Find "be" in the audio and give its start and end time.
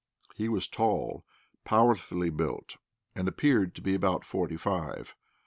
3.81-3.93